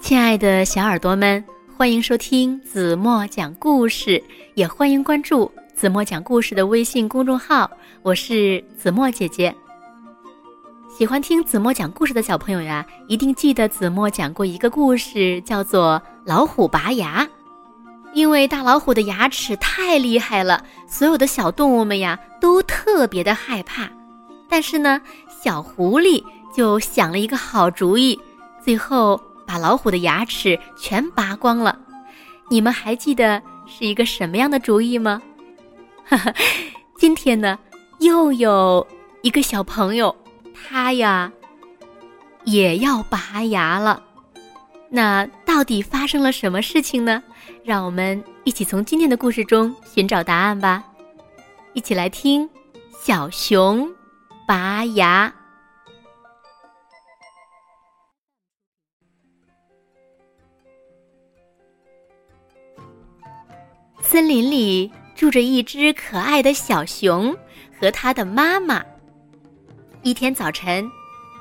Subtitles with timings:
[0.00, 1.44] 亲爱的小耳朵们，
[1.76, 4.22] 欢迎收听子墨讲故事，
[4.54, 7.70] 也欢迎关注子墨讲故事的微信公众号。
[8.02, 9.54] 我是子墨姐姐。
[10.88, 17.24] 喜欢听子墨讲故事的小朋友呀，一定记得子墨讲过一个故事，叫做《老虎拔牙》。
[18.12, 23.88] 因为大老虎的牙齿太厉害了，所有的小动物们呀都特别的害怕。
[24.48, 28.18] 但是呢，小狐狸就想了一个好主意，
[28.64, 29.20] 最后。
[29.50, 31.76] 把老虎的牙齿全拔光了，
[32.48, 35.20] 你们还记得是一个什么样的主意吗？
[36.04, 36.32] 哈哈，
[36.96, 37.58] 今天呢，
[37.98, 38.86] 又有
[39.22, 40.14] 一个小朋友，
[40.54, 41.32] 他呀
[42.44, 44.00] 也要拔牙了。
[44.88, 47.20] 那到底发生了什么事情呢？
[47.64, 50.84] 让我们一起从今天的故事中寻找答案吧。
[51.72, 52.48] 一起来听
[53.04, 53.90] 小熊
[54.46, 55.32] 拔牙。
[64.10, 67.32] 森林里住着一只可爱的小熊
[67.78, 68.84] 和它的妈妈。
[70.02, 70.90] 一天早晨，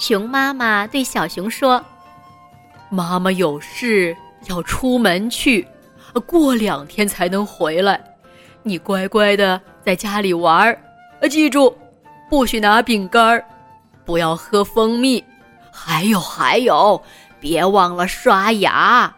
[0.00, 1.80] 熊妈妈对小熊说
[2.90, 4.16] ：“妈妈有事
[4.48, 5.64] 要出门去，
[6.26, 8.02] 过两天才能回来。
[8.64, 10.76] 你乖乖的在家里玩儿，
[11.28, 11.72] 记住，
[12.28, 13.40] 不许拿饼干，
[14.04, 15.22] 不要喝蜂蜜，
[15.70, 17.00] 还有还有，
[17.38, 19.14] 别忘了刷牙。”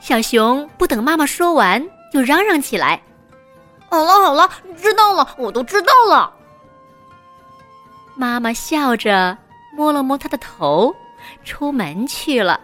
[0.00, 3.00] 小熊不等妈妈说完，就嚷嚷起来
[3.90, 4.48] ：“好了好了，
[4.80, 6.32] 知道了，我都知道了。”
[8.16, 9.36] 妈妈笑着
[9.76, 10.94] 摸了摸他的头，
[11.44, 12.60] 出门去了。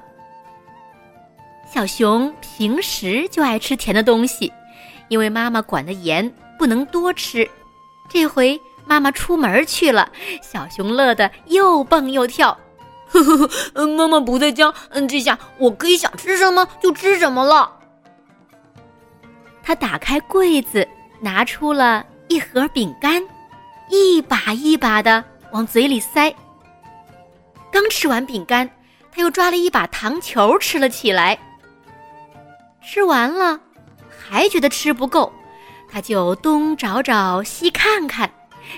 [1.71, 4.53] 小熊平时就爱吃甜的东西，
[5.09, 7.49] 因为妈妈管得严，不能多吃。
[8.09, 10.11] 这回妈妈出门去了，
[10.41, 12.57] 小熊乐得又蹦又跳。
[13.09, 17.71] 呵呵呵，妈妈不在家，嗯，这下我可以想吃什么就吃什么了。
[19.63, 20.87] 他打开柜子，
[21.21, 23.23] 拿出了一盒饼干，
[23.89, 26.35] 一把一把的往嘴里塞。
[27.71, 28.69] 刚吃完饼干，
[29.11, 31.39] 他又抓了一把糖球吃了起来。
[32.83, 33.59] 吃完了，
[34.09, 35.33] 还觉得吃不够，
[35.91, 38.31] 他就东找找西看看，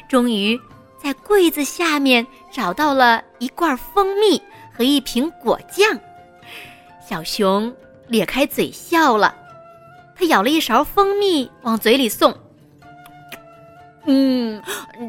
[0.09, 0.61] 终于。
[1.03, 4.43] 在柜子下面找到了一罐蜂蜜
[4.77, 5.99] 和一瓶果酱，
[7.07, 7.75] 小熊
[8.09, 9.35] 咧开嘴笑了。
[10.17, 12.35] 他舀了一勺蜂蜜往嘴里送，
[14.07, 14.63] 嗯，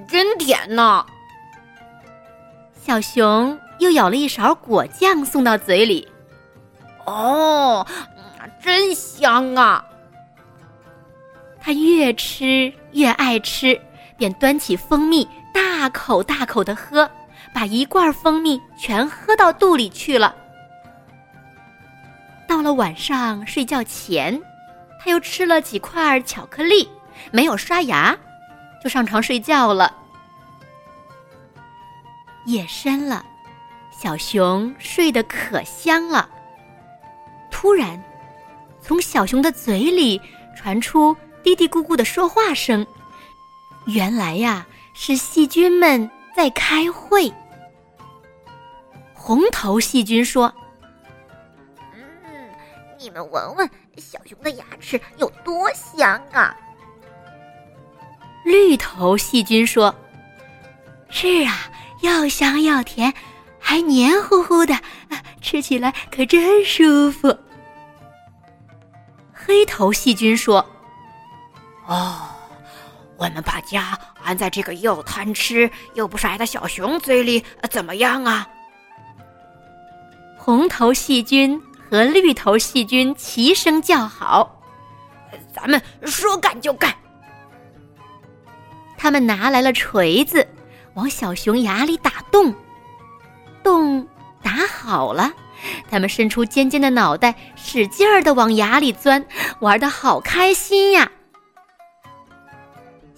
[0.08, 1.06] 真甜呐。
[2.76, 6.08] 小熊又舀了一勺果酱送到嘴里，
[7.06, 7.88] 哦，
[8.62, 9.86] 真香啊。
[11.60, 13.80] 他越吃越爱吃，
[14.18, 15.28] 便端起蜂蜜。
[15.54, 17.10] 大口大口的喝，
[17.54, 20.36] 把一罐蜂蜜全喝到肚里去了。
[22.48, 24.40] 到了晚上睡觉前，
[25.00, 26.88] 他又吃了几块巧克力，
[27.32, 28.16] 没有刷牙，
[28.84, 29.96] 就上床睡觉了。
[32.46, 33.26] 夜深了，
[33.92, 36.30] 小熊睡得可香了。
[37.50, 38.02] 突然，
[38.82, 40.22] 从小熊的嘴里
[40.56, 42.86] 传出嘀嘀咕咕的说话声，
[43.88, 44.66] 原来呀。
[45.00, 47.32] 是细菌们在开会。
[49.14, 50.52] 红头细菌说
[51.94, 52.50] ：“嗯，
[52.98, 56.58] 你们闻闻小熊的牙齿有多香啊！”
[58.44, 59.94] 绿头细菌说
[61.12, 61.70] ：“是啊，
[62.02, 63.14] 又香又甜，
[63.60, 64.74] 还黏糊糊的，
[65.44, 67.38] 吃起来可真舒服。”
[69.32, 70.66] 黑头细菌说
[71.86, 72.30] ：“哦。”
[73.18, 78.48] 我们把家安在这个又贪吃又不帅的小熊嘴里，怎么样啊？
[80.38, 84.62] 红头细菌和绿头细菌齐声叫好
[85.54, 86.94] ：“咱们说干就干！”
[88.98, 90.48] 他们拿来了锤子，
[90.94, 92.54] 往小熊牙里打洞。
[93.64, 94.08] 洞
[94.42, 95.34] 打好了，
[95.90, 99.26] 他们伸出尖尖的脑袋，使劲儿的往牙里钻，
[99.60, 101.12] 玩的好开心呀！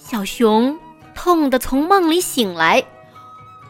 [0.10, 0.76] 小熊
[1.14, 2.84] 痛得从梦里醒来，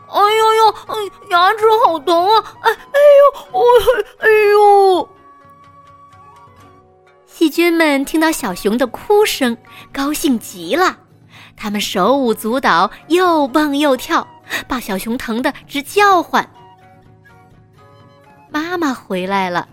[0.08, 0.96] 哎呦呦，哎，
[1.32, 2.56] 牙齿好疼啊！
[2.62, 3.62] 哎哎呦，我
[4.20, 5.10] 哎呦！
[7.26, 9.58] 细菌们听到小熊的哭声，
[9.92, 11.00] 高兴极了，
[11.58, 14.26] 他们手舞足蹈，又蹦又跳，
[14.66, 16.50] 把小熊疼得直叫唤。
[18.50, 19.68] 妈妈回来了，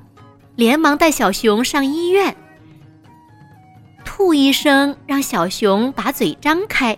[0.57, 2.37] 连忙带小熊上医院。
[4.17, 6.97] 兔医生让小熊把嘴张开。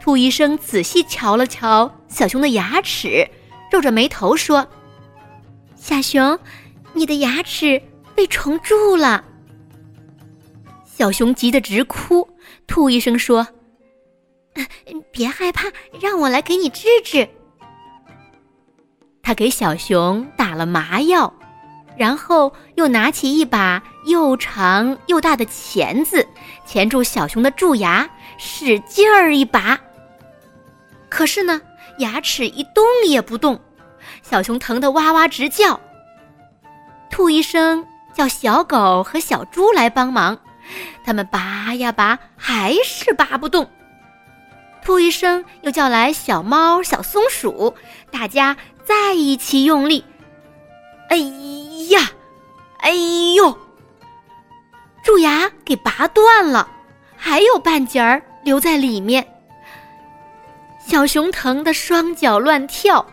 [0.00, 3.28] 兔医生仔细瞧了瞧小熊的牙齿，
[3.70, 4.66] 皱着眉头说
[5.76, 6.38] ：“小熊，
[6.94, 7.82] 你的牙齿
[8.14, 9.22] 被虫蛀了。
[10.86, 12.26] 小熊急得直哭。
[12.66, 13.46] 兔医生说
[15.12, 15.70] ：“别害怕，
[16.00, 17.28] 让我来给你治治。”
[19.22, 21.34] 他给小熊打了麻药，
[22.00, 26.26] 然后又拿起一把又长又大的钳子，
[26.64, 28.08] 钳住小熊的蛀牙，
[28.38, 29.78] 使劲儿一拔。
[31.10, 31.60] 可是呢，
[31.98, 33.60] 牙齿一动也不动，
[34.22, 35.78] 小熊疼得哇哇直叫。
[37.10, 40.38] 兔医生叫小狗和小猪来帮忙。
[41.04, 43.70] 他们拔呀拔，还是拔不动。
[44.82, 47.74] 兔医生又叫来小猫、小松鼠，
[48.10, 48.56] 大家
[48.86, 50.02] 在一起用力。
[51.10, 51.49] 哎呀，
[52.90, 52.94] 哎
[53.36, 53.56] 呦！
[55.04, 56.68] 蛀牙给拔断了，
[57.16, 59.24] 还有半截儿留在里面。
[60.84, 63.06] 小熊疼得双脚乱跳。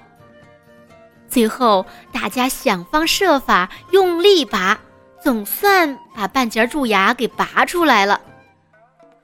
[1.30, 4.80] 最后，大家想方设法用力拔。
[5.22, 8.20] 总算把半截蛀牙给拔出来了，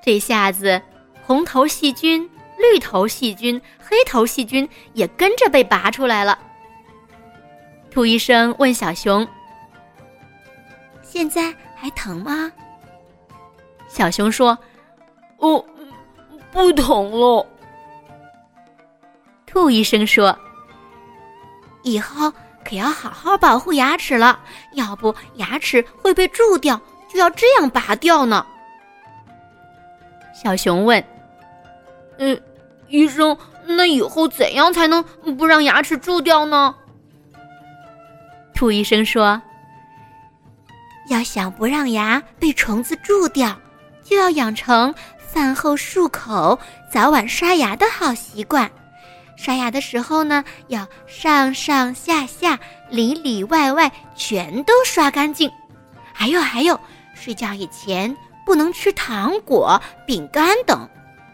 [0.03, 0.79] 这下子
[1.25, 6.38] 红头细菌、绿头细菌、黑头细菌也跟着被拔出来了。
[7.89, 9.25] 兔医生问小熊
[11.13, 12.51] ：“现在还疼吗？”
[13.88, 14.57] 小熊说
[15.38, 15.63] ：“哦，
[16.51, 17.45] 不疼了。”
[19.45, 20.36] 兔医生说
[21.83, 22.33] ：“以后。”
[22.65, 24.39] 可要好好保护牙齿了，
[24.71, 26.80] 要不牙齿会被蛀掉，
[27.10, 28.45] 就要这样拔掉呢。
[30.33, 31.04] 小熊问
[32.19, 32.42] ：“嗯，
[32.88, 35.04] 医生，那以后怎样才能
[35.38, 36.74] 不让牙齿蛀掉呢？”
[38.56, 39.42] 兔医生说
[41.09, 43.55] ：“要想不让牙被虫子蛀掉，
[44.03, 46.57] 就要养成饭后漱口、
[46.91, 48.69] 早晚刷牙的好习惯。”
[49.35, 52.57] 刷牙的时候呢，要上上下下、
[52.89, 55.51] 里里外外全都刷干净。
[56.13, 56.79] 还有还有，
[57.15, 58.15] 睡觉以前
[58.45, 60.88] 不能吃糖果、饼干等，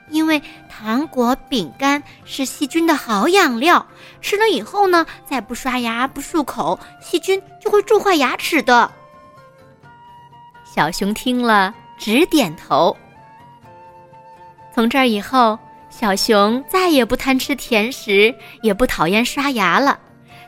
[0.09, 3.85] 因为糖果、饼干是细菌的好养料。
[4.21, 8.89] 吃了以后呢，再不刷牙、不漱口，细菌就会蛀坏牙齿的。
[10.79, 12.95] 小熊听了直点头。
[14.73, 15.59] 从这儿以后。
[15.89, 19.99] 小熊再也不贪吃甜食，也不讨厌刷牙了。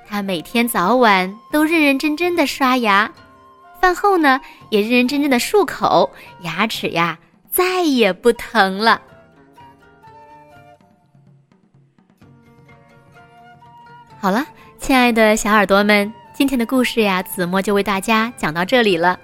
[0.08, 3.12] 它每天早晚都认认真真的刷牙，
[3.82, 4.40] 饭后呢
[4.70, 6.10] 也认认真真的漱口，
[6.42, 7.18] 牙齿呀
[7.50, 9.02] 再也不疼了。
[14.20, 14.46] 好了，
[14.80, 19.20] 亲爱的小耳朵们，今天的故事呀，子墨就为大家讲到这里了。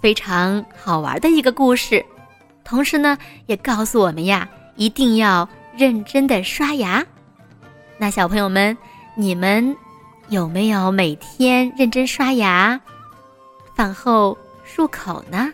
[0.00, 2.04] 非常好玩的一个故事，
[2.64, 3.16] 同时呢
[3.46, 5.48] 也告诉我们呀，一定要。
[5.76, 7.06] 认真的刷牙，
[7.96, 8.76] 那小朋友们，
[9.14, 9.74] 你们
[10.28, 12.78] 有没有每天认真刷牙、
[13.76, 14.36] 饭后
[14.66, 15.50] 漱口呢？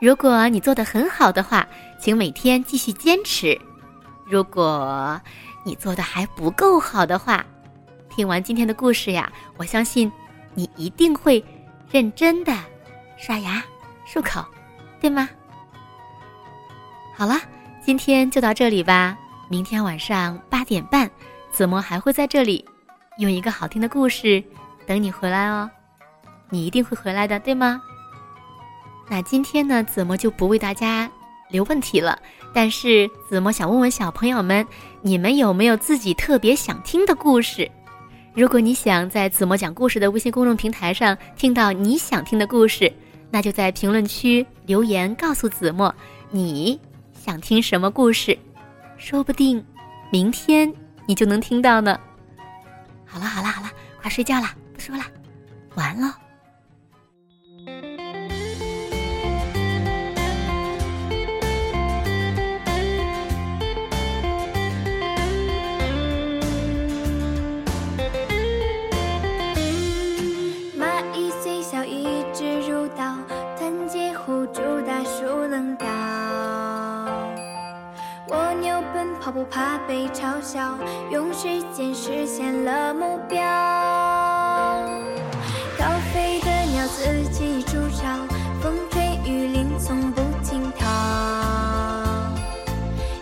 [0.00, 1.68] 如果你做的很好的话，
[2.00, 3.56] 请每天继续坚持；
[4.26, 5.20] 如果
[5.64, 7.44] 你做的还不够好的话，
[8.08, 10.10] 听完今天的故事呀，我相信
[10.54, 11.44] 你一定会
[11.90, 12.56] 认真的
[13.24, 13.64] 刷牙、
[14.06, 14.44] 漱口，
[15.00, 15.30] 对吗？
[17.16, 17.40] 好了。
[17.82, 19.16] 今天就到这里吧，
[19.48, 21.10] 明天晚上八点半，
[21.50, 22.62] 子墨还会在这里，
[23.18, 24.42] 用一个好听的故事
[24.86, 25.70] 等你回来哦。
[26.50, 27.80] 你一定会回来的，对吗？
[29.08, 31.10] 那今天呢，子墨就不为大家
[31.50, 32.18] 留问题了。
[32.54, 34.66] 但是子墨想问问小朋友们，
[35.00, 37.70] 你们有没有自己特别想听的故事？
[38.34, 42.90] 如果你想在子墨讲故事的微信公众平台上听到你想听的故事，
[43.34, 45.92] 那就在评论区留言告诉子墨
[46.30, 46.80] 你。
[47.12, 48.38] 想听什么故事？
[48.96, 49.64] 说不定
[50.08, 50.72] 明天
[51.04, 51.98] 你就能听到呢。
[53.04, 53.68] 好了好了好了，
[54.00, 55.02] 快睡觉了，不说了，
[55.74, 56.23] 晚安喽。
[78.92, 80.78] 奔跑不怕被嘲笑，
[81.10, 83.40] 用时间实现了目标。
[85.78, 88.18] 高飞的鸟自己筑巢，
[88.60, 90.86] 风吹雨淋从不惊涛。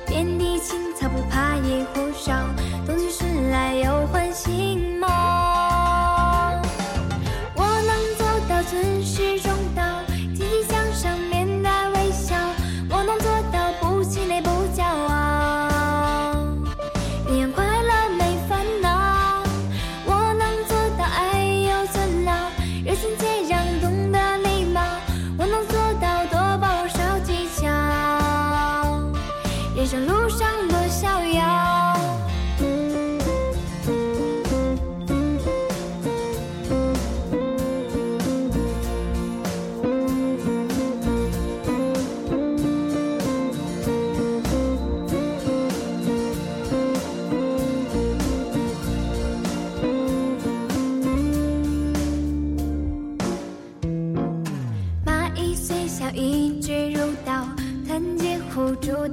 [0.06, 2.32] 遍地青草不怕野火烧，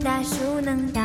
[0.02, 1.02] 大树能倒，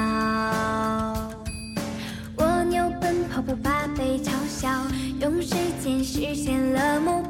[2.37, 4.69] 蜗牛奔跑不怕被嘲笑，
[5.21, 7.24] 用时间实现了梦。